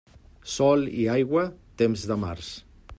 [0.53, 1.45] Sol i aigua,
[1.83, 2.53] temps de març.